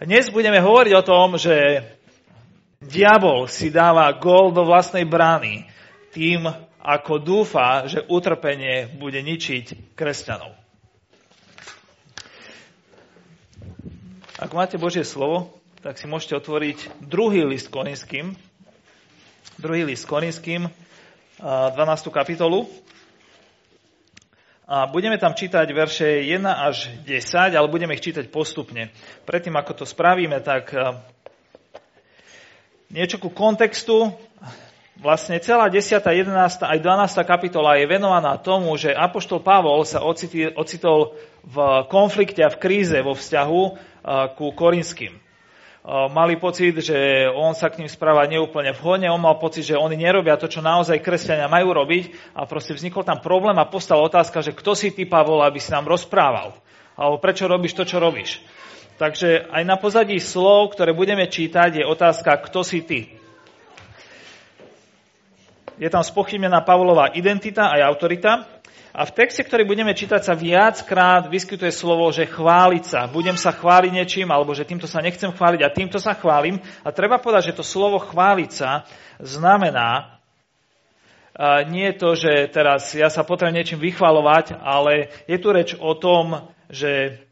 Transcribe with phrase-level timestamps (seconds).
[0.00, 1.84] Dnes budeme hovoriť o tom, že
[2.80, 5.68] diabol si dáva gól do vlastnej brány
[6.16, 6.48] tým,
[6.80, 10.56] ako dúfa, že utrpenie bude ničiť kresťanov.
[14.40, 15.52] Ak máte Božie slovo,
[15.84, 18.32] tak si môžete otvoriť druhý list Korinským,
[19.60, 20.72] druhý list Korinským,
[21.44, 21.76] 12.
[22.08, 22.72] kapitolu.
[24.70, 28.94] A budeme tam čítať verše 1 až 10, ale budeme ich čítať postupne.
[29.26, 30.94] Predtým, ako to spravíme, tak eh,
[32.94, 34.14] niečo ku kontextu.
[35.02, 36.30] Vlastne celá 10., 11.
[36.62, 36.86] aj 12.
[37.26, 41.56] kapitola je venovaná tomu, že Apoštol Pavol sa ocitol v
[41.90, 43.72] konflikte a v kríze vo vzťahu eh,
[44.38, 45.29] ku Korinským
[45.86, 49.96] mali pocit, že on sa k ním správa neúplne vhodne, on mal pocit, že oni
[49.96, 54.44] nerobia to, čo naozaj kresťania majú robiť a proste vznikol tam problém a postala otázka,
[54.44, 56.52] že kto si ty, Pavol, aby si nám rozprával?
[57.00, 58.44] Alebo prečo robíš to, čo robíš?
[59.00, 63.00] Takže aj na pozadí slov, ktoré budeme čítať, je otázka, kto si ty.
[65.80, 68.59] Je tam spochybnená Pavlová identita aj autorita.
[68.90, 73.00] A v texte, ktorý budeme čítať, sa viackrát vyskytuje slovo, že chváliť sa.
[73.06, 76.58] Budem sa chváliť niečím, alebo že týmto sa nechcem chváliť a týmto sa chválim.
[76.82, 78.82] A treba povedať, že to slovo chváliť sa
[79.22, 80.20] znamená
[81.70, 86.52] nie to, že teraz ja sa potrebujem niečím vychvalovať, ale je tu reč o tom,
[86.68, 87.22] že,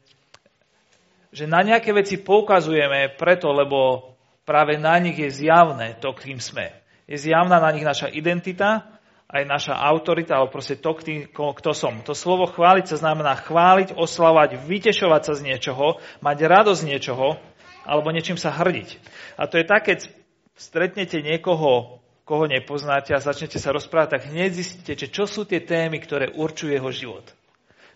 [1.29, 4.11] že na nejaké veci poukazujeme preto, lebo
[4.47, 6.73] práve na nich je zjavné to, kým sme.
[7.05, 8.98] Je zjavná na nich naša identita,
[9.29, 10.97] aj naša autorita, alebo proste to,
[11.29, 12.01] kto som.
[12.01, 17.37] To slovo chváliť sa znamená chváliť, oslavať, vytešovať sa z niečoho, mať radosť z niečoho,
[17.85, 18.97] alebo niečím sa hrdiť.
[19.37, 20.09] A to je tak, keď
[20.57, 26.01] stretnete niekoho, koho nepoznáte a začnete sa rozprávať, tak hneď zistíte, čo sú tie témy,
[26.01, 27.25] ktoré určujú jeho život.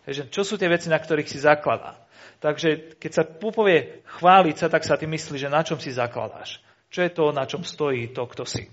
[0.05, 1.97] Takže čo sú tie veci, na ktorých si zakladá.
[2.45, 6.61] Takže keď sa povie chváliť sa, tak sa ty myslí, že na čom si zakladáš.
[6.93, 8.69] Čo je to, na čom stojí to, kto si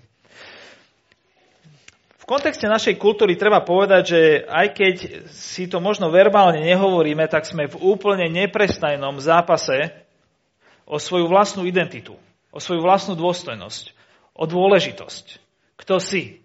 [2.30, 4.94] kontexte našej kultúry treba povedať, že aj keď
[5.34, 9.90] si to možno verbálne nehovoríme, tak sme v úplne neprestajnom zápase
[10.86, 12.14] o svoju vlastnú identitu,
[12.54, 13.98] o svoju vlastnú dôstojnosť,
[14.38, 15.42] o dôležitosť.
[15.74, 16.38] Kto si?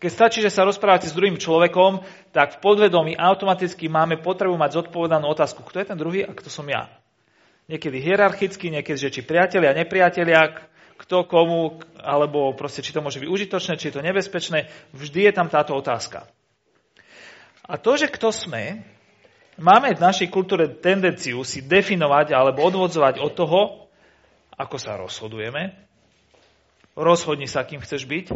[0.00, 2.00] Keď stačí, že sa rozprávate s druhým človekom,
[2.32, 6.48] tak v podvedomí automaticky máme potrebu mať zodpovedanú otázku, kto je ten druhý a kto
[6.48, 6.88] som ja.
[7.68, 10.69] Niekedy hierarchicky, niekedy, že či priatelia, nepriatelia,
[11.10, 15.32] kto komu, alebo proste, či to môže byť užitočné, či je to nebezpečné, vždy je
[15.34, 16.30] tam táto otázka.
[17.66, 18.86] A to, že kto sme,
[19.58, 23.90] máme v našej kultúre tendenciu si definovať alebo odvodzovať od toho,
[24.54, 25.74] ako sa rozhodujeme.
[26.94, 28.26] Rozhodni sa, kým chceš byť.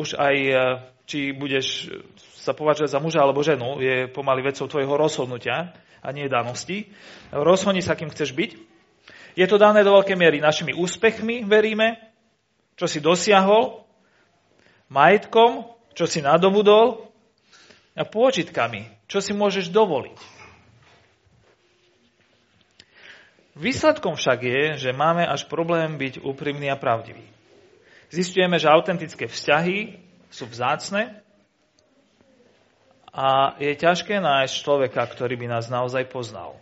[0.00, 0.56] Už aj, e,
[1.04, 1.92] či budeš
[2.40, 6.88] sa považovať za muža alebo ženu, je pomaly vecou tvojho rozhodnutia a nie danosti.
[7.36, 8.75] Rozhodni sa, kým chceš byť.
[9.36, 12.00] Je to dané do veľkej miery našimi úspechmi, veríme,
[12.80, 13.84] čo si dosiahol,
[14.88, 17.12] majetkom, čo si nadobudol
[17.92, 20.16] a pôžitkami, čo si môžeš dovoliť.
[23.56, 27.24] Výsledkom však je, že máme až problém byť úprimný a pravdivý.
[28.12, 29.96] Zistujeme, že autentické vzťahy
[30.28, 31.24] sú vzácne
[33.16, 36.60] a je ťažké nájsť človeka, ktorý by nás naozaj poznal.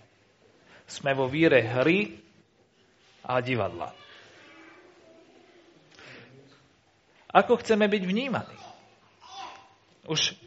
[0.87, 2.24] Sme vo víre hry
[3.25, 3.91] a divadla.
[7.35, 8.59] Ako chceme byť vnímaní?
[10.07, 10.39] Už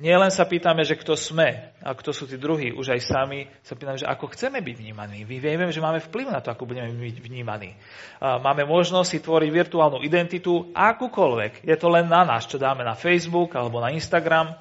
[0.00, 3.76] nielen sa pýtame, že kto sme a kto sú tí druhí, už aj sami sa
[3.76, 5.28] pýtame, že ako chceme byť vnímaní.
[5.28, 7.76] My vieme, že máme vplyv na to, ako budeme byť vnímaní.
[8.22, 11.68] Máme možnosť si tvoriť virtuálnu identitu akúkoľvek.
[11.68, 14.56] Je to len na nás, čo dáme na Facebook alebo na Instagram,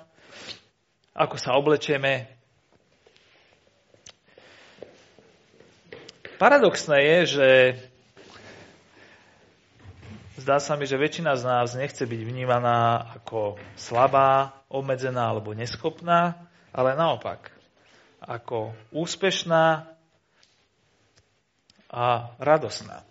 [1.16, 2.41] ako sa oblečieme,
[6.42, 7.50] Paradoxné je, že
[10.42, 16.50] zdá sa mi, že väčšina z nás nechce byť vnímaná ako slabá, obmedzená alebo neschopná,
[16.74, 17.54] ale naopak,
[18.26, 19.86] ako úspešná
[21.94, 23.06] a radosná.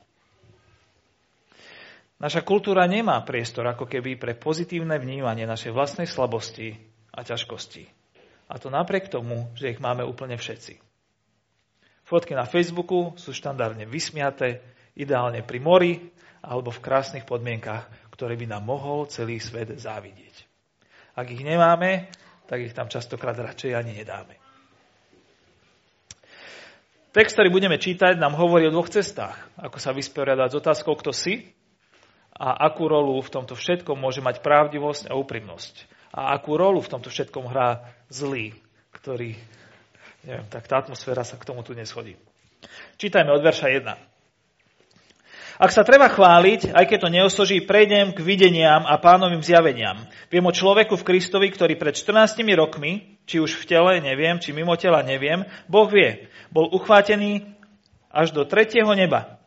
[2.19, 6.75] Naša kultúra nemá priestor ako keby pre pozitívne vnímanie našej vlastnej slabosti
[7.15, 7.87] a ťažkosti.
[8.51, 10.90] A to napriek tomu, že ich máme úplne všetci.
[12.11, 14.67] Fotky na Facebooku sú štandardne vysmiaté,
[14.99, 15.93] ideálne pri mori
[16.43, 20.43] alebo v krásnych podmienkach, ktoré by nám mohol celý svet závidieť.
[21.15, 22.11] Ak ich nemáme,
[22.51, 24.35] tak ich tam častokrát radšej ani nedáme.
[27.15, 29.39] Text, ktorý budeme čítať, nám hovorí o dvoch cestách.
[29.55, 31.55] Ako sa vysporiadať s otázkou, kto si
[32.35, 35.75] a akú rolu v tomto všetkom môže mať pravdivosť a úprimnosť.
[36.11, 38.51] A akú rolu v tomto všetkom hrá zlý,
[38.99, 39.39] ktorý
[40.25, 42.17] neviem, tak tá atmosféra sa k tomu tu neschodí.
[43.01, 44.11] Čítajme od verša 1.
[45.61, 50.09] Ak sa treba chváliť, aj keď to neosoží, prejdem k videniam a pánovým zjaveniam.
[50.33, 54.57] Viem o človeku v Kristovi, ktorý pred 14 rokmi, či už v tele, neviem, či
[54.57, 57.45] mimo tela, neviem, Boh vie, bol uchvátený
[58.09, 59.40] až do tretieho neba.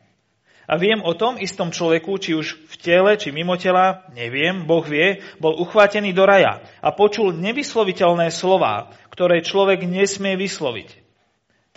[0.64, 4.80] A viem o tom istom človeku, či už v tele, či mimo tela, neviem, Boh
[4.80, 11.04] vie, bol uchvátený do raja a počul nevysloviteľné slova, ktoré človek nesmie vysloviť.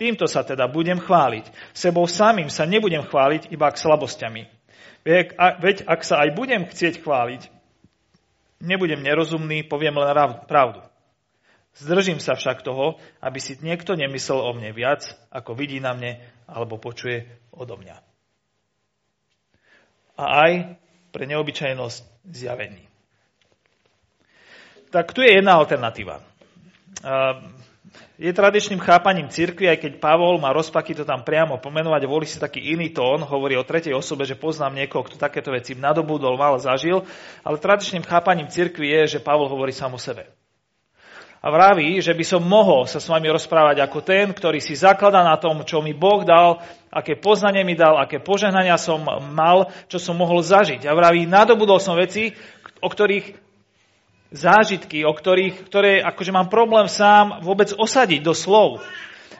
[0.00, 1.74] Týmto sa teda budem chváliť.
[1.76, 4.42] Sebou samým sa nebudem chváliť iba k slabosťami.
[5.04, 7.50] Veď ak sa aj budem chcieť chváliť,
[8.64, 10.16] nebudem nerozumný, poviem len
[10.48, 10.80] pravdu.
[11.76, 16.18] Zdržím sa však toho, aby si niekto nemyslel o mne viac, ako vidí na mne
[16.48, 18.07] alebo počuje odo mňa.
[20.18, 20.52] A aj
[21.14, 22.82] pre neobyčajnosť zjavení.
[24.90, 26.20] Tak tu je jedna alternatíva
[28.18, 32.42] je tradičným chápaním cirkvi, aj keď Pavol má rozpaky to tam priamo pomenovať, volí si
[32.42, 36.58] taký iný tón, hovorí o tretej osobe, že poznám niekoho, kto takéto veci nadobudol, mal,
[36.58, 37.06] zažil,
[37.46, 40.26] ale tradičným chápaním cirkvi je, že Pavol hovorí sám o sebe.
[41.38, 45.22] A vraví, že by som mohol sa s vami rozprávať ako ten, ktorý si zaklada
[45.22, 46.58] na tom, čo mi Boh dal,
[46.90, 48.98] aké poznanie mi dal, aké požehnania som
[49.30, 50.82] mal, čo som mohol zažiť.
[50.90, 52.34] A vraví, nadobudol som veci,
[52.82, 53.38] o ktorých
[54.34, 58.82] zážitky, o ktorých, ktoré akože mám problém sám vôbec osadiť do slov.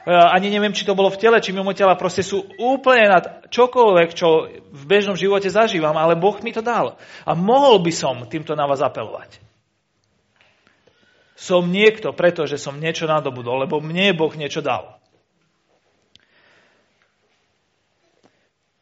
[0.07, 3.25] E, ani neviem, či to bolo v tele, či mimo tela, proste sú úplne nad
[3.51, 6.97] čokoľvek, čo v bežnom živote zažívam, ale Boh mi to dal.
[7.27, 9.49] A mohol by som týmto na vás apelovať.
[11.39, 14.99] Som niekto, pretože som niečo nadobudol, lebo mne Boh niečo dal.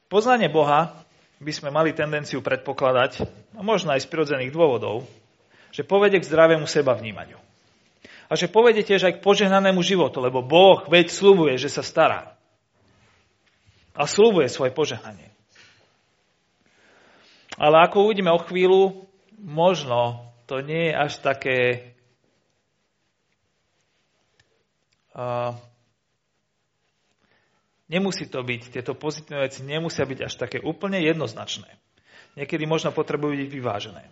[0.09, 0.89] Poznanie Boha
[1.37, 5.05] by sme mali tendenciu predpokladať, a možno aj z prirodzených dôvodov,
[5.69, 7.37] že povede k zdravému seba vnímaniu.
[8.25, 12.33] A že povede tiež aj k požehnanému životu, lebo Boh veď slúbuje, že sa stará.
[13.93, 15.29] A slúbuje svoje požehnanie.
[17.53, 19.05] Ale ako uvidíme o chvíľu,
[19.37, 21.57] možno to nie je až také
[27.89, 31.67] nemusí to byť, tieto pozitívne veci nemusia byť až také úplne jednoznačné.
[32.37, 34.03] Niekedy možno potrebujú byť vyvážené.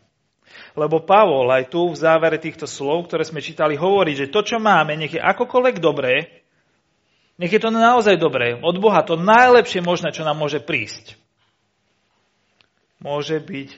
[0.74, 4.58] Lebo Pavol aj tu v závere týchto slov, ktoré sme čítali, hovorí, že to, čo
[4.58, 6.44] máme, nech je akokoľvek dobré,
[7.36, 11.20] nech je to naozaj dobré, od Boha to najlepšie možné, čo nám môže prísť.
[13.04, 13.70] Môže byť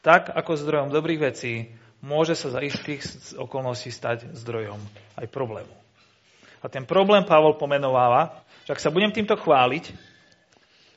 [0.00, 3.04] tak, ako zdrojom dobrých vecí, môže sa za istých
[3.36, 4.80] okolností stať zdrojom
[5.20, 5.87] aj problému.
[6.58, 9.94] A ten problém Pavol pomenováva, že ak sa budem týmto chváliť,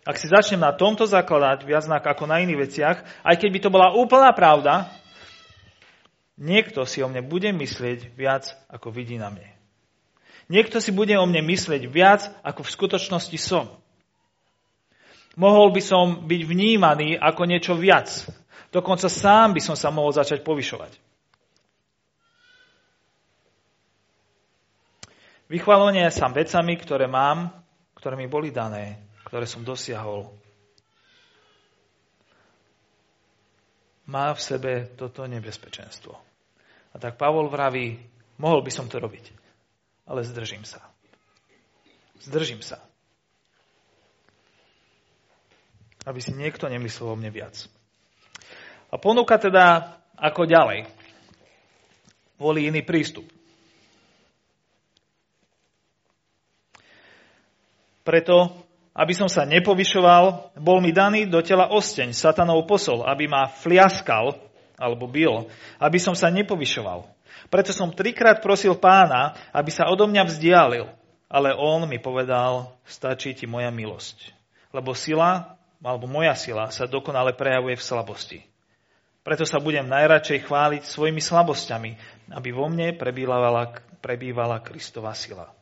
[0.02, 3.70] ak si začnem na tomto zakladať viac ako na iných veciach, aj keď by to
[3.70, 4.90] bola úplná pravda,
[6.42, 9.46] Niekto si o mne bude myslieť viac, ako vidí na mne.
[10.50, 13.70] Niekto si bude o mne myslieť viac, ako v skutočnosti som.
[15.38, 18.10] Mohol by som byť vnímaný ako niečo viac.
[18.74, 20.98] Dokonca sám by som sa mohol začať povyšovať.
[25.52, 27.52] Vychvalovanie sa vecami, ktoré mám,
[28.00, 30.32] ktoré mi boli dané, ktoré som dosiahol.
[34.08, 36.16] Má v sebe toto nebezpečenstvo.
[36.92, 38.00] A tak Pavol vraví,
[38.40, 39.28] mohol by som to robiť,
[40.08, 40.80] ale zdržím sa.
[42.24, 42.80] Zdržím sa.
[46.08, 47.68] Aby si niekto nemyslel o mne viac.
[48.88, 50.88] A ponúka teda ako ďalej.
[52.40, 53.41] Volí iný prístup.
[58.02, 58.50] Preto,
[58.92, 64.36] aby som sa nepovyšoval, bol mi daný do tela osteň, satanov posol, aby ma fliaskal
[64.82, 65.46] alebo bil,
[65.78, 67.06] aby som sa nepovyšoval.
[67.54, 70.86] Preto som trikrát prosil pána, aby sa odo mňa vzdialil,
[71.30, 74.34] ale on mi povedal, stačí ti moja milosť.
[74.74, 78.40] Lebo sila, alebo moja sila sa dokonale prejavuje v slabosti.
[79.22, 81.92] Preto sa budem najradšej chváliť svojimi slabosťami,
[82.34, 83.70] aby vo mne prebývala,
[84.02, 85.61] prebývala Kristová sila.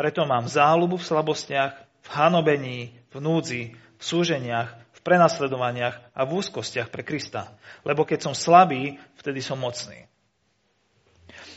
[0.00, 6.40] Preto mám záľubu v slabostiach, v hanobení, v núdzi, v súženiach, v prenasledovaniach a v
[6.40, 7.52] úzkostiach pre Krista.
[7.84, 10.08] Lebo keď som slabý, vtedy som mocný.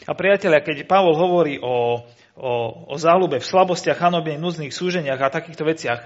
[0.04, 2.04] A priatelia, keď Pavol hovorí o,
[2.36, 2.52] o,
[2.92, 6.04] o záľube v slabostiach, hanobne, núznych súženiach a takýchto veciach,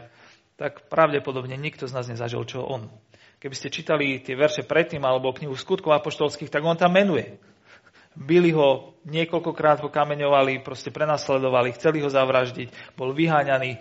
[0.62, 2.86] tak pravdepodobne nikto z nás nezažil, čo on.
[3.41, 7.41] Keby ste čítali tie verše predtým alebo knihu skutkov apoštolských, tak on tam menuje.
[8.17, 13.77] Bili ho, niekoľkokrát ho kameňovali, proste prenasledovali, chceli ho zavraždiť, bol vyháňaný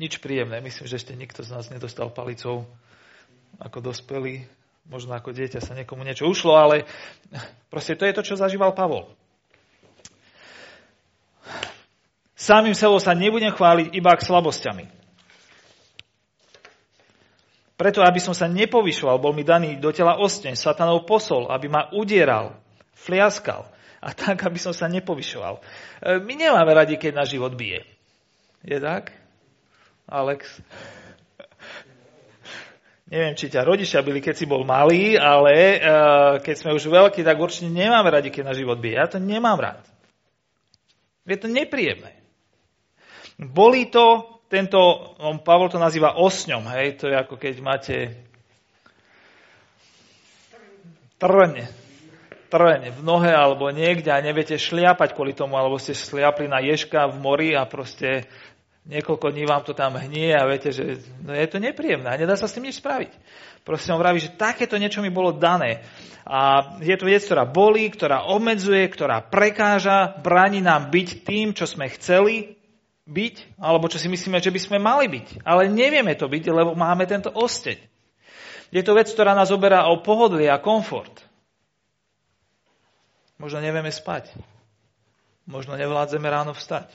[0.00, 0.64] nič príjemné.
[0.64, 2.64] Myslím, že ešte nikto z nás nedostal palicou
[3.60, 4.48] ako dospelý.
[4.86, 6.86] Možno ako dieťa sa niekomu niečo ušlo, ale
[7.72, 9.10] proste to je to, čo zažíval Pavol.
[12.36, 14.84] Samým sebou sa nebudem chváliť iba k slabosťami.
[17.76, 21.92] Preto, aby som sa nepovyšoval, bol mi daný do tela osteň, satanov posol, aby ma
[21.92, 22.56] udieral,
[22.96, 23.68] fliaskal
[24.00, 25.60] a tak, aby som sa nepovyšoval.
[25.60, 25.62] E,
[26.24, 27.84] my nemáme radi, keď náš život bije.
[28.64, 29.12] Je tak?
[30.08, 30.48] Alex?
[33.06, 37.22] Neviem, či ťa rodičia byli, keď si bol malý, ale uh, keď sme už veľkí,
[37.22, 38.98] tak určite nemáme radi, keď na život bije.
[38.98, 39.86] Ja to nemám rád.
[41.22, 42.18] Je to nepríjemné.
[43.38, 44.78] Boli to, tento,
[45.22, 47.96] on, Pavol to nazýva osňom, hej, to je ako keď máte
[51.22, 51.70] trne,
[52.56, 57.04] trne v nohe alebo niekde a neviete šliapať kvôli tomu, alebo ste šliapli na ježka
[57.12, 58.24] v mori a proste
[58.88, 62.32] niekoľko dní vám to tam hnie a viete, že no je to nepríjemné a nedá
[62.40, 63.12] sa s tým nič spraviť.
[63.66, 65.82] Proste on vraví, že takéto niečo mi bolo dané.
[66.22, 71.66] A je to vec, ktorá bolí, ktorá obmedzuje, ktorá prekáža, bráni nám byť tým, čo
[71.66, 72.56] sme chceli,
[73.06, 75.42] byť, alebo čo si myslíme, že by sme mali byť.
[75.42, 77.78] Ale nevieme to byť, lebo máme tento osteň.
[78.74, 81.25] Je to vec, ktorá nás oberá o pohodlie a komfort.
[83.36, 84.32] Možno nevieme spať.
[85.46, 86.90] Možno nevládzeme ráno vstať.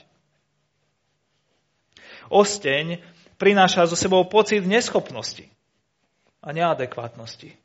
[2.31, 2.99] Osteň
[3.39, 5.47] prináša zo sebou pocit neschopnosti
[6.41, 7.55] a neadekvátnosti.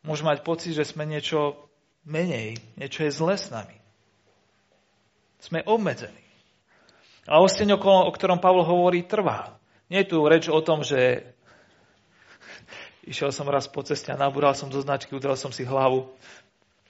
[0.00, 1.68] Môžeme mať pocit, že sme niečo
[2.08, 3.76] menej, niečo je zle s nami.
[5.40, 6.24] Sme obmedzení.
[7.28, 9.60] A osteň, o ktorom Pavol hovorí, trvá.
[9.92, 11.28] Nie je tu reč o tom, že
[13.04, 16.08] išiel som raz po ceste a nabúral som do značky, udrel som si hlavu.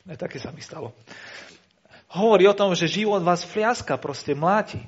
[0.04, 0.96] Ne, také sa mi stalo.
[2.10, 4.82] Hovorí o tom, že život vás fliaska, proste mláti.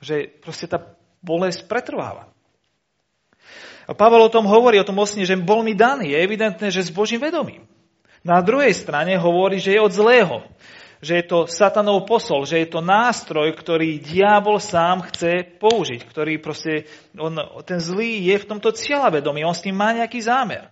[0.00, 0.84] Že proste tá
[1.20, 2.30] bolesť pretrváva.
[3.90, 6.14] A Pavel o tom hovorí, o tom osne, že bol mi daný.
[6.14, 7.66] Je evidentné, že s Božím vedomím.
[8.22, 10.46] Na druhej strane hovorí, že je od zlého
[11.00, 16.36] že je to satanov posol, že je to nástroj, ktorý diabol sám chce použiť, ktorý
[16.44, 16.84] proste,
[17.16, 20.68] on, ten zlý je v tomto cieľavedomí, on s tým má nejaký zámer.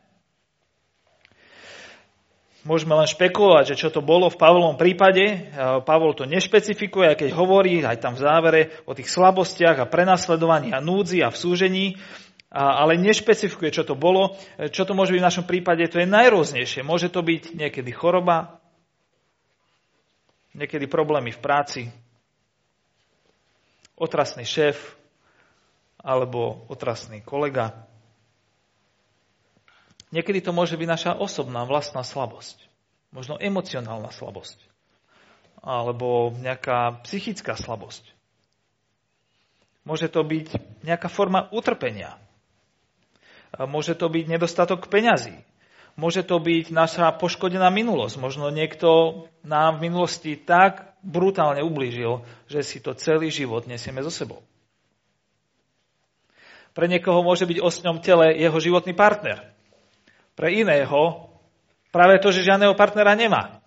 [2.68, 5.48] Môžeme len špekulovať, že čo to bolo v Pavlovom prípade.
[5.88, 10.84] Pavol to nešpecifikuje, keď hovorí aj tam v závere o tých slabostiach a prenasledovaní a
[10.84, 11.96] núdzi a v súžení,
[12.52, 14.36] ale nešpecifikuje, čo to bolo.
[14.68, 16.84] Čo to môže byť v našom prípade, to je najrôznejšie.
[16.84, 18.60] Môže to byť niekedy choroba,
[20.52, 21.82] niekedy problémy v práci,
[23.96, 24.76] otrasný šéf
[26.04, 27.87] alebo otrasný kolega.
[30.08, 32.56] Niekedy to môže byť naša osobná vlastná slabosť,
[33.12, 34.60] možno emocionálna slabosť
[35.58, 38.14] alebo nejaká psychická slabosť.
[39.82, 40.54] Môže to byť
[40.86, 42.14] nejaká forma utrpenia.
[43.58, 45.34] Môže to byť nedostatok peňazí
[45.98, 48.22] Môže to byť naša poškodená minulosť.
[48.22, 54.14] Možno niekto nám v minulosti tak brutálne ublížil, že si to celý život nesieme so
[54.14, 54.46] sebou.
[56.70, 59.42] Pre niekoho môže byť osňom tele jeho životný partner.
[60.38, 61.26] Pre iného
[61.90, 63.58] práve to, že žiadneho partnera nemá.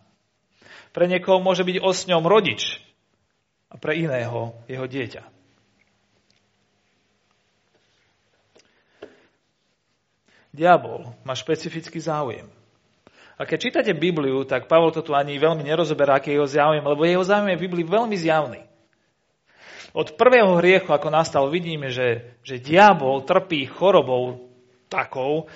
[0.95, 2.79] Pre niekoho môže byť osňom rodič
[3.67, 5.27] a pre iného jeho dieťa.
[10.51, 12.47] Diabol má špecifický záujem.
[13.39, 16.83] A keď čítate Bibliu, tak Pavol to tu ani veľmi nerozoberá, aký je jeho záujem,
[16.83, 18.61] lebo jeho záujem je v Biblii veľmi zjavný.
[19.91, 24.47] Od prvého hriechu, ako nastal, vidíme, že, že diabol trpí chorobou
[24.87, 25.51] takou,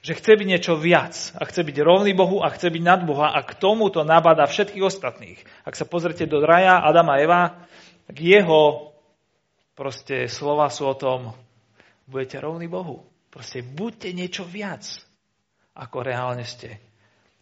[0.00, 3.36] že chce byť niečo viac a chce byť rovný Bohu a chce byť nad Boha
[3.36, 5.40] a k tomu to nabada všetkých ostatných.
[5.68, 7.42] Ak sa pozrite do raja Adama a Eva,
[8.08, 8.92] tak jeho
[9.76, 11.36] proste slova sú o tom,
[12.08, 13.04] budete rovný Bohu.
[13.28, 14.82] Proste buďte niečo viac,
[15.76, 16.80] ako reálne ste.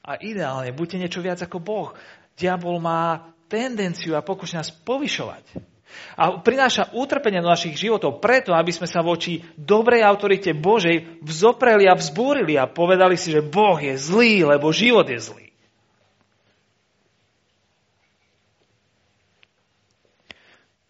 [0.05, 1.89] A ideálne, buďte niečo viac ako Boh.
[2.37, 5.78] Diabol má tendenciu a pokúša nás povyšovať.
[6.19, 11.87] A prináša utrpenie do našich životov preto, aby sme sa voči dobrej autorite Božej vzopreli
[11.89, 15.47] a vzbúrili a povedali si, že Boh je zlý, lebo život je zlý.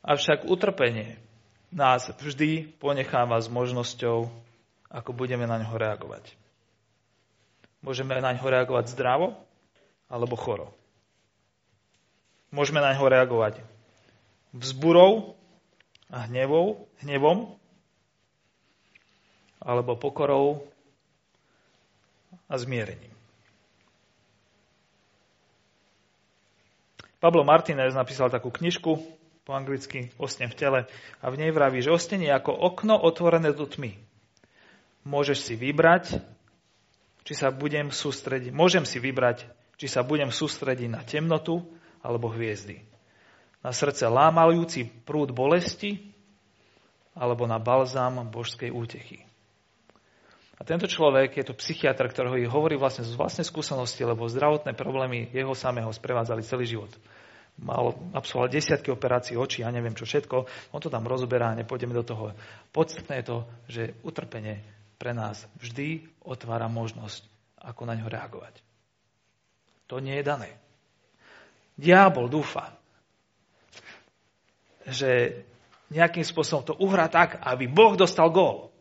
[0.08, 1.20] Avšak utrpenie
[1.68, 4.32] nás vždy ponecháva s možnosťou
[4.88, 6.32] ako budeme na ňo reagovať.
[7.84, 9.36] Môžeme na ňo reagovať zdravo
[10.08, 10.72] alebo choro.
[12.48, 13.60] Môžeme na ňo reagovať
[14.52, 15.36] vzburou
[16.08, 17.56] a hnevou, hnevom
[19.58, 20.64] alebo pokorou
[22.48, 23.12] a zmierením.
[27.18, 28.94] Pablo Martinez napísal takú knižku
[29.42, 30.80] po anglicky Osten v tele
[31.18, 34.08] a v nej vraví, že osten je ako okno otvorené do tmy
[35.08, 36.20] môžeš si vybrať,
[37.24, 39.48] či sa budem sústrediť, môžem si vybrať,
[39.80, 41.64] či sa budem sústrediť na temnotu
[42.04, 42.84] alebo hviezdy.
[43.68, 46.00] Na srdce lámalujúci prúd bolesti
[47.12, 49.20] alebo na balzám božskej útechy.
[50.56, 55.28] A tento človek je to psychiatr, ktorého hovorí vlastne z vlastnej skúsenosti, lebo zdravotné problémy
[55.36, 56.88] jeho samého sprevádzali celý život.
[57.60, 60.48] Mal absolvovať desiatky operácií očí a neviem čo všetko.
[60.72, 62.32] On to tam rozoberá, nepôjdeme do toho.
[62.72, 64.64] Podstatné je to, že utrpenie
[64.96, 67.20] pre nás vždy otvára možnosť,
[67.60, 68.54] ako na ňo reagovať.
[69.92, 70.56] To nie je dané.
[71.78, 72.77] Diabol dúfa,
[74.88, 75.44] že
[75.88, 78.72] nejakým spôsobom to uhrá tak, aby Boh dostal gól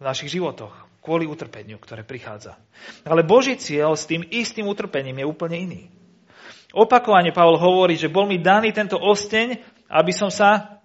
[0.00, 0.72] v našich životoch
[1.02, 2.54] kvôli utrpeniu, ktoré prichádza.
[3.02, 5.82] Ale Boží cieľ s tým istým utrpením je úplne iný.
[6.72, 9.60] Opakovane Pavol hovorí, že bol mi daný tento osteň,
[9.92, 10.80] aby som sa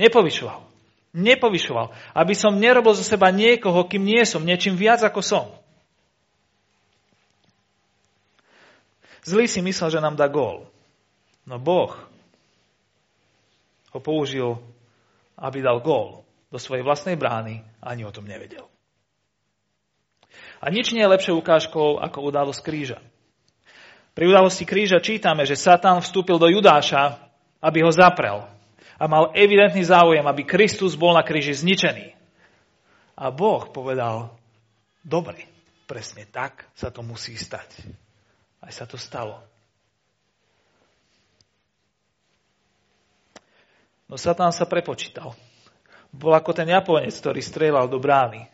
[0.00, 0.64] nepovyšoval.
[1.12, 1.92] Nepovyšoval.
[2.16, 5.46] Aby som nerobil zo seba niekoho, kým nie som, niečím viac ako som.
[9.22, 10.72] Zlý si myslel, že nám dá gól.
[11.46, 11.92] No Boh
[13.92, 14.56] ho použil,
[15.36, 18.68] aby dal gól do svojej vlastnej brány a ani o tom nevedel.
[20.62, 22.98] A nič nie je lepšou ukážkou ako udalosť kríža.
[24.12, 27.18] Pri udalosti kríža čítame, že Satan vstúpil do Judáša,
[27.58, 28.44] aby ho zaprel.
[29.00, 32.14] A mal evidentný záujem, aby Kristus bol na kríži zničený.
[33.18, 34.30] A Boh povedal,
[35.02, 35.48] dobre,
[35.88, 37.82] presne tak sa to musí stať.
[38.62, 39.51] Aj sa to stalo.
[44.12, 45.32] No Satan sa prepočítal.
[46.12, 48.44] Bol ako ten Japonec, ktorý strieľal do brány.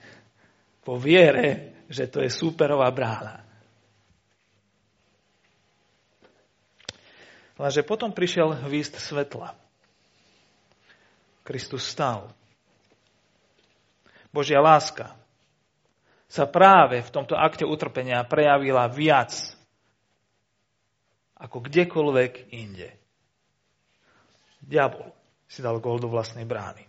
[0.86, 3.42] Po viere, že to je súperová brána.
[7.58, 9.58] Lenže potom prišiel výst svetla.
[11.42, 12.30] Kristus stal.
[14.30, 15.18] Božia láska
[16.30, 19.34] sa práve v tomto akte utrpenia prejavila viac
[21.34, 22.94] ako kdekoľvek inde.
[24.62, 25.17] Diabol
[25.48, 26.84] si dal gol do vlastnej brány.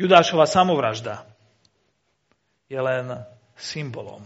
[0.00, 1.28] Judášova samovražda
[2.66, 3.22] je len
[3.56, 4.24] symbolom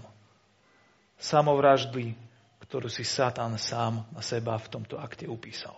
[1.21, 2.17] samovraždy,
[2.65, 5.77] ktorú si Satan sám na seba v tomto akte upísal.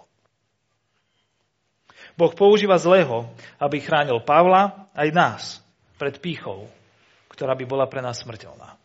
[2.14, 3.26] Boh používa zlého,
[3.58, 5.42] aby chránil Pavla aj nás
[5.98, 6.70] pred pýchou,
[7.32, 8.78] ktorá by bola pre nás smrteľná.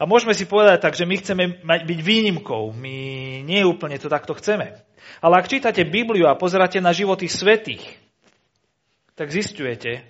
[0.00, 2.74] A môžeme si povedať tak, že my chceme mať, byť výnimkou.
[2.74, 2.96] My
[3.46, 4.74] nie úplne to takto chceme.
[5.22, 7.82] Ale ak čítate Bibliu a pozeráte na životy svetých,
[9.14, 10.02] tak zistujete,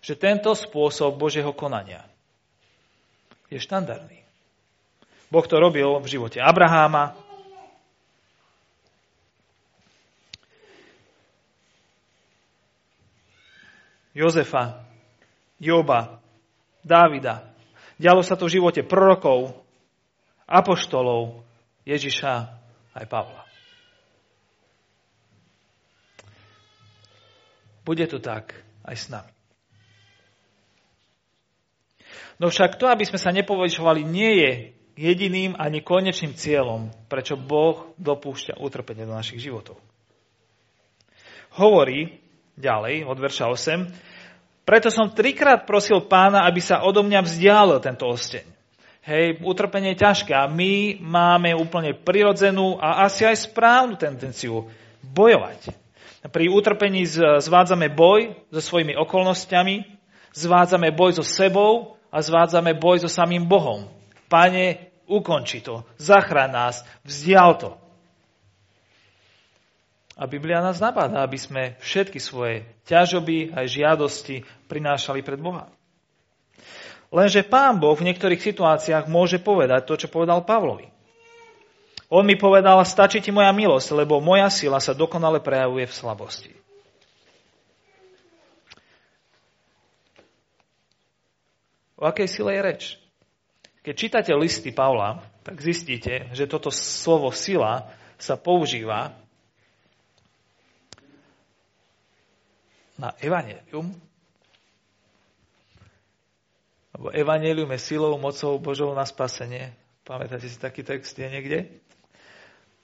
[0.00, 2.04] že tento spôsob Božieho konania
[3.52, 4.20] je štandardný.
[5.30, 7.14] Boh to robil v živote Abraháma,
[14.10, 14.82] Jozefa,
[15.62, 16.18] Joba,
[16.82, 17.50] Dávida,
[18.00, 19.52] Dialo sa to v živote prorokov,
[20.48, 21.44] apoštolov,
[21.84, 22.59] Ježiša
[23.00, 23.42] aj Pavla.
[27.80, 28.52] Bude to tak
[28.84, 29.32] aj s nami.
[32.40, 34.50] No však to, aby sme sa nepovažovali, nie je
[35.00, 39.80] jediným ani konečným cieľom, prečo Boh dopúšťa utrpenie do našich životov.
[41.56, 42.20] Hovorí
[42.56, 48.06] ďalej od verša 8, preto som trikrát prosil pána, aby sa odo mňa vzdialil tento
[48.06, 48.59] osteň.
[49.00, 54.68] Hej, utrpenie je ťažké a my máme úplne prirodzenú a asi aj správnu tendenciu
[55.00, 55.72] bojovať.
[56.28, 57.08] Pri utrpení
[57.40, 59.88] zvádzame boj so svojimi okolnostiami,
[60.36, 63.88] zvádzame boj so sebou a zvádzame boj so samým Bohom.
[64.28, 67.70] Pane, ukonči to, zachráň nás, vzdial to.
[70.20, 75.72] A Biblia nás nabáda, aby sme všetky svoje ťažoby aj žiadosti prinášali pred Boha.
[77.10, 80.86] Lenže Pán Boh v niektorých situáciách môže povedať to, čo povedal Pavlovi.
[82.10, 86.52] On mi povedal, stačí ti moja milosť, lebo moja sila sa dokonale prejavuje v slabosti.
[92.00, 92.82] O akej sile je reč?
[93.84, 99.14] Keď čítate listy Pavla, tak zistíte, že toto slovo sila sa používa
[103.00, 104.09] na evanelium.
[107.00, 109.72] Lebo evanelium je silou, mocou Božou na spasenie.
[110.04, 111.72] Pamätáte si taký text je niekde?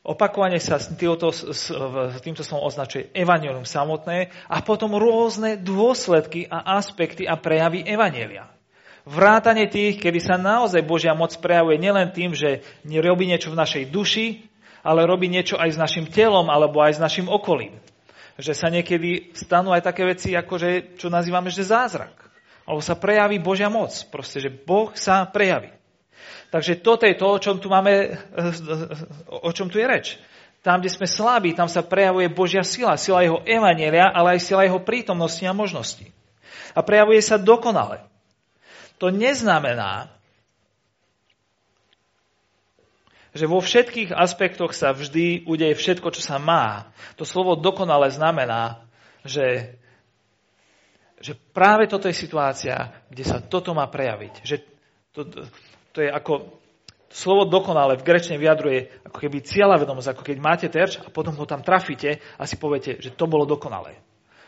[0.01, 1.69] Opakovane sa s týmto, s
[2.25, 8.49] týmto slovom označuje evanelium samotné a potom rôzne dôsledky a aspekty a prejavy evanelia.
[9.05, 13.85] Vrátanie tých, kedy sa naozaj Božia moc prejavuje nielen tým, že robí niečo v našej
[13.93, 14.49] duši,
[14.81, 17.77] ale robí niečo aj s našim telom alebo aj s našim okolím
[18.37, 22.26] že sa niekedy stanú aj také veci, ako že, čo nazývame, že zázrak.
[22.67, 23.95] Alebo sa prejaví Božia moc.
[24.11, 25.71] Proste, že Boh sa prejaví.
[26.51, 28.19] Takže toto je to, o čom tu máme,
[29.31, 30.07] o čom tu je reč.
[30.67, 34.67] Tam, kde sme slabí, tam sa prejavuje Božia sila, sila jeho evanielia, ale aj sila
[34.67, 36.11] jeho prítomnosti a možnosti.
[36.75, 38.03] A prejavuje sa dokonale.
[38.99, 40.11] To neznamená,
[43.37, 46.89] že vo všetkých aspektoch sa vždy udeje všetko, čo sa má.
[47.21, 48.81] To slovo dokonale znamená,
[49.23, 49.77] že,
[51.21, 54.35] že práve toto je situácia, kde sa toto má prejaviť.
[54.45, 54.57] Že
[55.17, 55.21] to,
[55.97, 56.61] to je ako
[57.09, 61.33] slovo dokonale v grečne vyjadruje ako keby cieľa vedomosť, ako keď máte terč a potom
[61.33, 63.97] ho tam trafíte a si poviete, že to bolo dokonalé.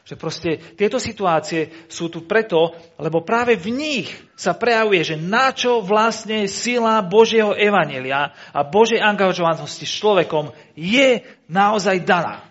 [0.05, 4.09] Že proste tieto situácie sú tu preto, lebo práve v nich
[4.41, 11.21] sa prejavuje, že na čo vlastne sila Božieho evanelia a Božej angažovanosti s človekom je
[11.53, 12.48] naozaj daná.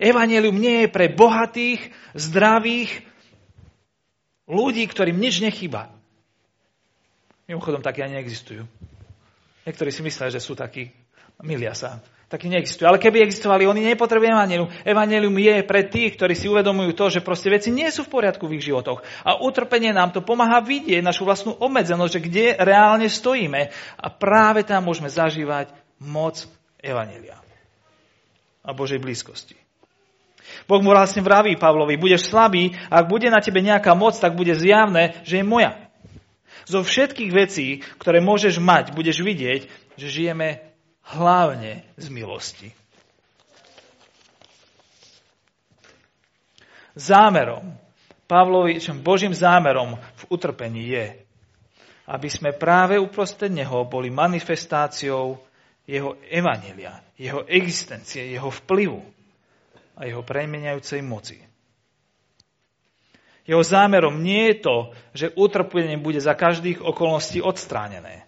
[0.00, 3.04] Evanelium nie je pre bohatých, zdravých
[4.48, 5.92] ľudí, ktorým nič nechýba.
[7.44, 8.64] Mimochodom, takí ani neexistujú.
[9.68, 10.88] Niektorí si myslia, že sú takí,
[11.44, 12.00] milia sa.
[12.30, 12.86] Takí neexistujú.
[12.86, 14.70] Ale keby existovali, oni nepotrebujú evanelium.
[14.86, 18.46] Evanelium je pre tých, ktorí si uvedomujú to, že proste veci nie sú v poriadku
[18.46, 19.02] v ich životoch.
[19.26, 23.74] A utrpenie nám to pomáha vidieť našu vlastnú obmedzenosť, že kde reálne stojíme.
[23.98, 26.46] A práve tam môžeme zažívať moc
[26.78, 27.36] evanelia
[28.62, 29.58] a Božej blízkosti.
[30.64, 34.54] Boh mu vlastne vraví Pavlovi, budeš slabý, ak bude na tebe nejaká moc, tak bude
[34.56, 35.76] zjavné, že je moja.
[36.68, 39.66] Zo všetkých vecí, ktoré môžeš mať, budeš vidieť,
[39.98, 40.62] že žijeme
[41.16, 42.68] hlavne z milosti.
[46.94, 47.74] Zámerom,
[48.30, 51.06] Pavlovičom Božím zámerom v utrpení je,
[52.06, 55.38] aby sme práve uprostred Neho boli manifestáciou
[55.86, 59.19] Jeho evanelia, Jeho existencie, Jeho vplyvu
[60.00, 61.36] a Jeho premeniajúcej moci.
[63.44, 64.76] Jeho zámerom nie je to,
[65.12, 68.24] že utrpenie bude za každých okolností odstránené.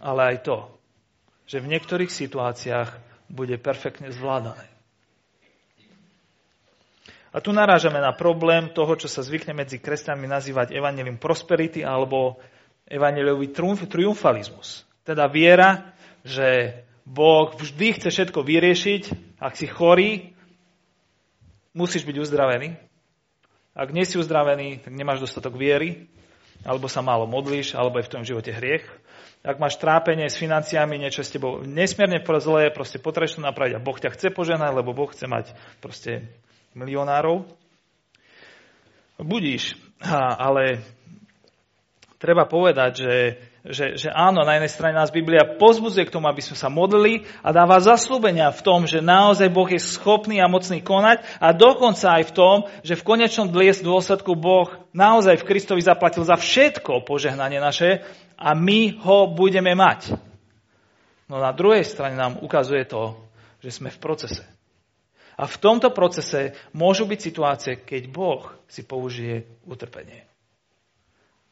[0.00, 0.58] Ale aj to,
[1.48, 2.88] že v niektorých situáciách
[3.32, 4.68] bude perfektne zvládané.
[7.30, 12.42] A tu narážame na problém toho, čo sa zvykne medzi kresťanmi nazývať evanelium prosperity alebo
[12.90, 14.82] evaneliový triumf, triumfalizmus.
[15.06, 15.94] Teda viera,
[16.26, 16.74] že
[17.10, 19.02] Boh vždy chce všetko vyriešiť,
[19.42, 20.30] ak si chorý,
[21.74, 22.78] musíš byť uzdravený.
[23.74, 26.06] Ak nie si uzdravený, tak nemáš dostatok viery,
[26.62, 28.86] alebo sa málo modlíš, alebo je v tom živote hriech.
[29.42, 33.82] Ak máš trápenie s financiami, niečo s tebou nesmierne zlé, proste potrebuješ to napraviť a
[33.82, 35.50] Boh ťa chce poženať, lebo Boh chce mať
[35.82, 36.30] proste
[36.78, 37.42] milionárov.
[39.18, 39.74] Budíš,
[40.38, 40.84] ale
[42.22, 43.14] treba povedať, že
[43.60, 47.28] že, že áno, na jednej strane nás Biblia pozbudzuje k tomu, aby sme sa modlili
[47.44, 52.16] a dáva zaslúbenia v tom, že naozaj Boh je schopný a mocný konať a dokonca
[52.16, 57.60] aj v tom, že v konečnom dôsledku Boh naozaj v Kristovi zaplatil za všetko požehnanie
[57.60, 58.00] naše
[58.40, 60.16] a my ho budeme mať.
[61.28, 63.20] No na druhej strane nám ukazuje to,
[63.60, 64.48] že sme v procese.
[65.36, 70.24] A v tomto procese môžu byť situácie, keď Boh si použije utrpenie.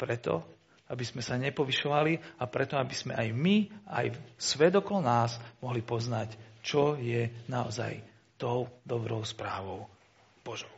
[0.01, 0.58] Preto,
[0.89, 3.57] aby sme sa nepovyšovali a preto, aby sme aj my,
[3.93, 4.07] aj
[4.41, 8.01] svet okolo nás mohli poznať, čo je naozaj
[8.41, 9.85] tou dobrou správou
[10.41, 10.73] Božou.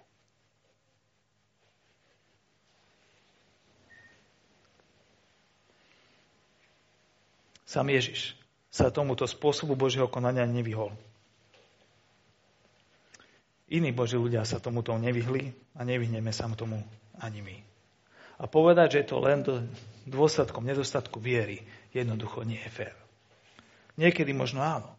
[7.70, 8.34] Sam Ježiš
[8.66, 10.90] sa tomuto spôsobu Božieho konania nevyhol.
[13.70, 16.82] Iní Boží ľudia sa tomuto nevyhli a nevyhneme sa tomu
[17.22, 17.69] ani my.
[18.40, 19.60] A povedať, že je to len do,
[20.08, 21.60] dôsledkom nedostatku viery
[21.92, 22.96] jednoducho nie je fér.
[24.00, 24.96] Niekedy možno áno.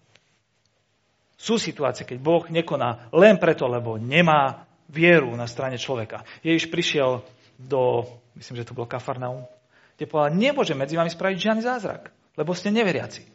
[1.42, 6.22] Sú situácie, keď Boh nekoná len preto, lebo nemá vieru na strane človeka.
[6.46, 7.26] Ježiš prišiel
[7.58, 8.06] do,
[8.38, 9.50] myslím, že to bol Kafarnaum,
[9.98, 13.26] kde povedal, nemôže medzi vami spraviť žiadny zázrak, lebo ste neveriaci.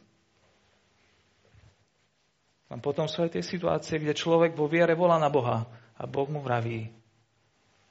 [2.71, 6.27] A potom sú aj tie situácie, kde človek vo viere volá na Boha a Boh
[6.27, 6.91] mu vraví,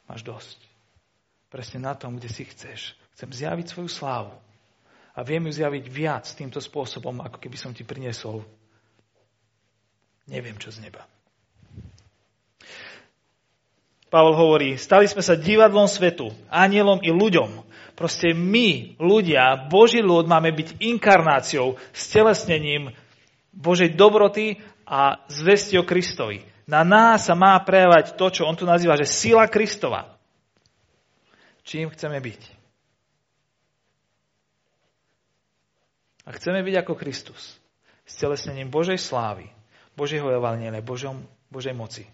[0.07, 0.64] máš dosť.
[1.49, 2.97] Presne na tom, kde si chceš.
[3.15, 4.33] Chcem zjaviť svoju slávu.
[5.15, 8.43] A viem ju zjaviť viac týmto spôsobom, ako keby som ti priniesol
[10.29, 11.05] neviem čo z neba.
[14.09, 17.65] Pavol hovorí, stali sme sa divadlom svetu, anielom i ľuďom.
[17.95, 22.91] Proste my, ľudia, Boží ľud, máme byť inkarnáciou, stelesnením
[23.55, 26.43] Božej dobroty a zvesti o Kristovi.
[26.67, 30.14] Na nás sa má prejavať to, čo on tu nazýva, že sila Kristova.
[31.65, 32.41] Čím chceme byť?
[36.25, 37.57] A chceme byť ako Kristus.
[38.05, 39.49] S telesnením Božej slávy,
[39.97, 40.85] Božieho evangelia,
[41.49, 42.05] Božej moci.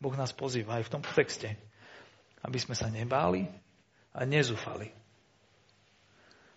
[0.00, 1.52] Boh nás pozýva aj v tomto texte,
[2.40, 3.44] aby sme sa nebáli,
[4.14, 4.94] a nezúfali.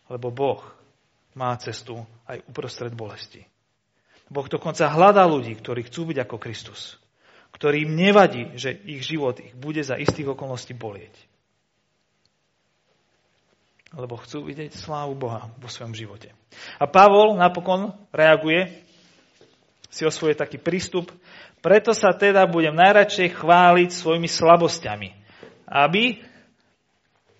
[0.07, 0.61] Lebo Boh
[1.33, 3.43] má cestu aj uprostred bolesti.
[4.29, 7.01] Boh dokonca hľadá ľudí, ktorí chcú byť ako Kristus.
[7.51, 11.15] Ktorým nevadí, že ich život ich bude za istých okolností bolieť.
[13.95, 16.35] Lebo chcú vidieť slávu Boha vo svojom živote.
[16.81, 18.83] A Pavol napokon reaguje,
[19.87, 21.07] si osvoje taký prístup,
[21.63, 25.09] preto sa teda budem najradšej chváliť svojimi slabosťami,
[25.71, 26.19] aby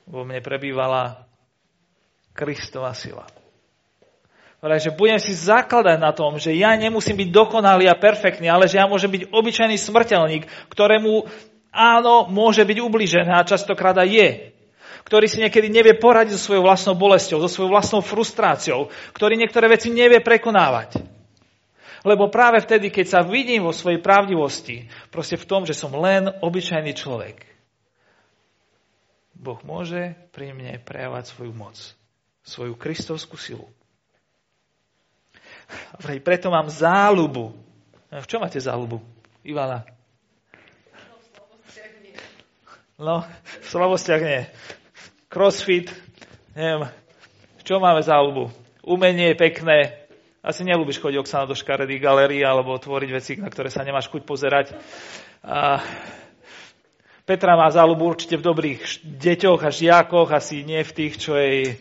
[0.07, 1.27] vo mne prebývala
[2.31, 3.27] Kristova sila
[4.57, 8.81] že budem si zakladať na tom, že ja nemusím byť dokonalý a perfektný, ale že
[8.81, 11.29] ja môžem byť obyčajný smrteľník, ktorému
[11.69, 14.29] áno, môže byť ubližené a častokrát aj je.
[15.05, 19.69] Ktorý si niekedy nevie poradiť so svojou vlastnou bolesťou, so svojou vlastnou frustráciou, ktorý niektoré
[19.69, 21.01] veci nevie prekonávať.
[22.07, 26.29] Lebo práve vtedy, keď sa vidím vo svojej pravdivosti, proste v tom, že som len
[26.39, 27.43] obyčajný človek,
[29.38, 31.77] Boh môže pri mne prejavať svoju moc,
[32.41, 33.69] svoju kristovskú silu.
[36.01, 37.53] Vraj, preto mám záľubu.
[38.07, 39.03] V čom máte záľubu?
[39.45, 39.86] Ivana?
[42.97, 43.21] No,
[43.62, 44.41] v slavostiach nie.
[45.27, 45.91] Crossfit,
[46.55, 46.87] neviem,
[47.59, 48.47] v čom máme záľubu?
[48.87, 49.77] Umenie je pekné.
[50.39, 54.23] Asi nelúbiš chodiť Oksana do škaredých galérií alebo tvoriť veci, na ktoré sa nemáš chuť
[54.23, 54.71] pozerať.
[55.43, 55.83] A
[57.27, 61.75] Petra má záľubu určite v dobrých deťoch a žiakoch, asi nie v tých, čo jej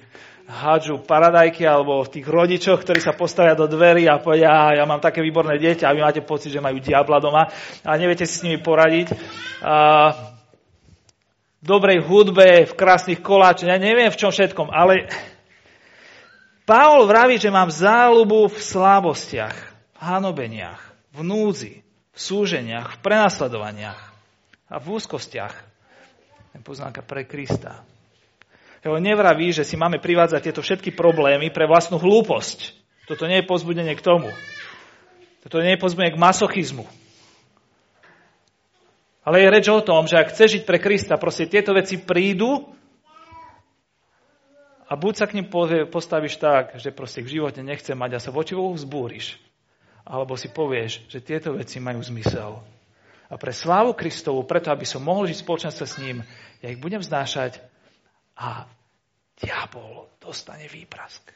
[0.50, 5.22] hádžu paradajky alebo tých rodičoch, ktorí sa postavia do dverí a povedia, ja mám také
[5.22, 7.46] výborné dieťa a vy máte pocit, že majú diabla doma
[7.86, 9.14] a neviete si s nimi poradiť.
[9.62, 9.74] A
[10.10, 10.35] v
[11.62, 15.08] dobrej hudbe, v krásnych koláčoch, ja neviem v čom všetkom, ale
[16.66, 19.54] Pavol vraví, že mám záľubu v slábostiach,
[19.94, 20.82] v hanobeniach,
[21.14, 21.74] v núdzi,
[22.10, 24.00] v súženiach, v prenasledovaniach
[24.66, 25.54] a v úzkostiach.
[26.66, 27.86] Poznámka pre Krista.
[28.82, 32.74] On nevraví, že si máme privádzať tieto všetky problémy pre vlastnú hlúposť.
[33.06, 34.34] Toto nie je pozbudenie k tomu.
[35.46, 36.82] Toto nie je pozbudenie k masochizmu.
[39.26, 42.62] Ale je reč o tom, že ak chceš žiť pre Krista, proste tieto veci prídu
[44.86, 45.50] a buď sa k ním
[45.90, 49.34] postavíš tak, že proste v živote nechce mať a sa voči Bohu vzbúriš.
[50.06, 52.62] Alebo si povieš, že tieto veci majú zmysel.
[53.26, 56.22] A pre slávu Kristovu, preto aby som mohol žiť spoločenstve s ním,
[56.62, 57.58] ja ich budem znášať
[58.38, 58.70] a
[59.34, 61.34] diabol dostane výprask.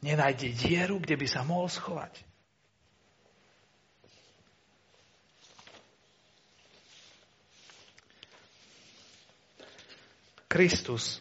[0.00, 2.24] Nenájde dieru, kde by sa mohol schovať.
[10.48, 11.20] Kristus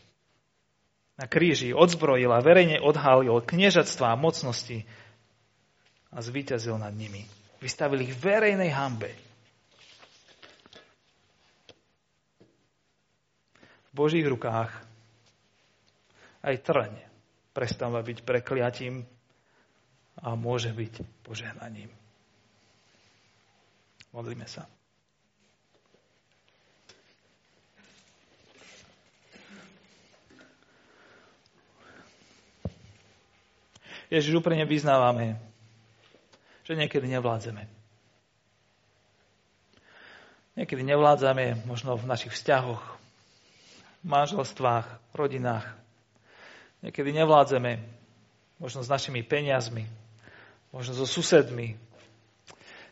[1.20, 4.88] na kríži odzbrojil a verejne odhalil kniežatstva a mocnosti
[6.14, 7.28] a zvíťazil nad nimi.
[7.60, 9.12] Vystavil ich verejnej hambe.
[13.90, 14.72] V Božích rukách
[16.46, 16.92] aj trň
[17.52, 19.02] prestáva byť prekliatím
[20.22, 21.90] a môže byť požehnaním.
[24.14, 24.77] Modlíme sa.
[34.08, 35.36] Ježiš, úprimne vyznávame,
[36.64, 37.68] že niekedy nevládzeme.
[40.58, 42.82] Niekedy nevládzame možno v našich vzťahoch,
[44.02, 45.78] manželstvách, rodinách,
[46.82, 47.82] Niekedy nevládzeme,
[48.62, 49.90] možno s našimi peniazmi,
[50.70, 51.74] možno so susedmi.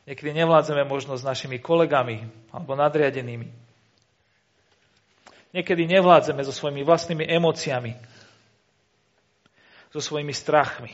[0.09, 3.49] Niekedy nevládzeme možno s našimi kolegami alebo nadriadenými.
[5.53, 7.95] Niekedy nevládzeme so svojimi vlastnými emóciami,
[9.95, 10.91] so svojimi strachmi,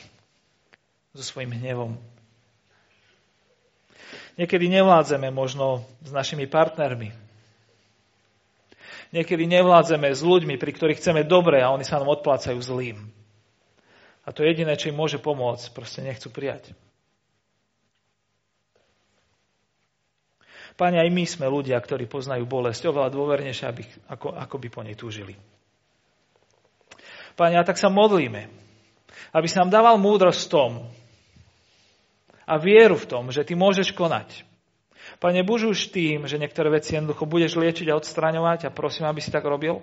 [1.17, 1.97] so svojim hnevom.
[4.37, 7.09] Niekedy nevládzeme možno s našimi partnermi,
[9.11, 13.11] Niekedy nevládzeme s ľuďmi, pri ktorých chceme dobre a oni sa nám odplácajú zlým.
[14.23, 16.71] A to jediné, čo im môže pomôcť, proste nechcú prijať.
[20.79, 23.67] Páni, aj my sme ľudia, ktorí poznajú bolesť oveľa dôvernejšie,
[24.07, 25.35] ako, ako by po nej túžili.
[27.35, 28.47] Páni, a tak sa modlíme,
[29.31, 30.71] aby sa nám dával múdrosť v tom
[32.47, 34.43] a vieru v tom, že ty môžeš konať.
[35.21, 39.21] Pane, buď už tým, že niektoré veci jednoducho budeš liečiť a odstraňovať a prosím, aby
[39.21, 39.81] si tak robil.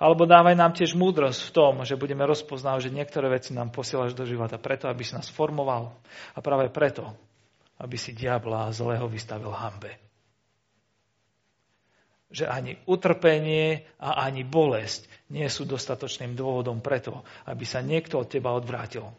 [0.00, 4.16] Alebo dávaj nám tiež múdrosť v tom, že budeme rozpoznávať, že niektoré veci nám posielaš
[4.16, 5.92] do života preto, aby si nás formoval
[6.32, 7.04] a práve preto,
[7.76, 10.09] aby si diabla zlého vystavil hambe.
[12.30, 18.30] Že ani utrpenie a ani bolesť nie sú dostatočným dôvodom preto, aby sa niekto od
[18.30, 19.10] teba odvrátil.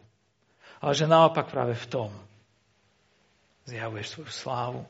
[0.80, 2.10] Ale že naopak práve v tom,
[3.68, 4.82] zjavuješ svoju slávu,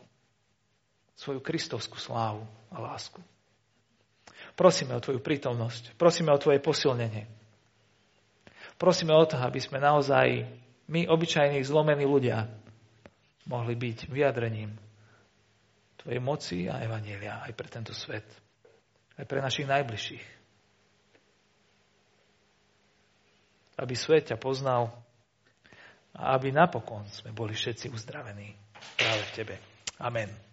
[1.19, 3.21] svoju kristovskú slávu a lásku.
[4.53, 5.97] Prosíme o Tvoju prítomnosť.
[5.97, 7.25] Prosíme o Tvoje posilnenie.
[8.77, 10.45] Prosíme o to, aby sme naozaj,
[10.91, 12.51] my, obyčajní zlomení ľudia,
[13.47, 14.92] mohli byť vyjadrením
[16.03, 18.27] Tvojej moci a Evanielia aj pre tento svet.
[19.15, 20.25] Aj pre našich najbližších.
[23.79, 24.91] Aby svet ťa poznal
[26.13, 28.53] a aby napokon sme boli všetci uzdravení
[28.99, 29.55] práve v Tebe.
[30.03, 30.52] Amen.